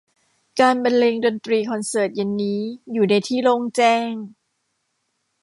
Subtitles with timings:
[0.59, 2.61] การบรรเลงดนตรีคอนเสิร์ตเย็นนี้
[2.91, 4.11] อยู่ในที่โล่งแจ้ง